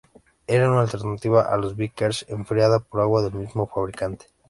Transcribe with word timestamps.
Era 0.47 0.67
una 0.71 0.81
alternativa 0.81 1.41
a 1.43 1.55
la 1.57 1.67
Vickers 1.67 2.25
enfriada 2.27 2.79
por 2.79 3.01
agua 3.01 3.21
del 3.21 3.35
mismo 3.35 3.67
fabricante. 3.67 4.25